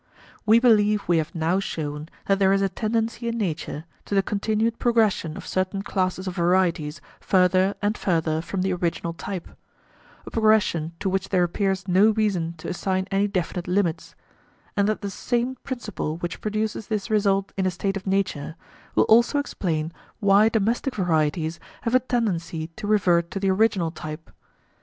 We 0.47 0.57
believe 0.59 1.03
we 1.07 1.19
have 1.19 1.35
now 1.35 1.59
shown 1.59 2.09
that 2.25 2.39
there 2.39 2.51
is 2.53 2.63
a 2.63 2.69
tendency 2.69 3.27
in 3.27 3.37
nature 3.37 3.85
to 4.05 4.15
the 4.15 4.23
continued 4.23 4.79
progression 4.79 5.37
of 5.37 5.45
certain 5.45 5.83
classes 5.83 6.27
of 6.27 6.33
varieties 6.35 7.01
further 7.19 7.75
and 7.83 7.95
further 7.95 8.41
from 8.41 8.63
the 8.63 8.73
original 8.73 9.13
type 9.13 9.47
a 10.25 10.31
progression 10.31 10.93
to 11.01 11.07
which 11.07 11.29
there 11.29 11.43
appears 11.43 11.87
no 11.87 12.09
reason 12.09 12.55
to 12.57 12.67
assign 12.67 13.07
any 13.11 13.27
definite 13.27 13.67
limits 13.67 14.15
and 14.75 14.89
that 14.89 15.01
the 15.01 15.11
same 15.11 15.53
principle 15.57 16.17
which 16.17 16.41
produces 16.41 16.87
this 16.87 17.11
result 17.11 17.53
in 17.55 17.67
a 17.67 17.69
state 17.69 17.95
of 17.95 18.07
nature 18.07 18.55
will 18.95 19.03
also 19.03 19.37
explain 19.37 19.93
why 20.19 20.49
domestic 20.49 20.95
varieties 20.95 21.59
have 21.81 21.93
a 21.93 21.99
tendency 21.99 22.69
to 22.75 22.87
revert 22.87 23.29
to 23.29 23.39
the 23.39 23.51
original 23.51 23.91
type. 23.91 24.31